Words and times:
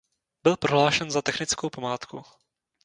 Byl 0.43 0.57
prohlášen 0.57 1.11
za 1.11 1.21
technickou 1.21 1.69
památku. 1.69 2.21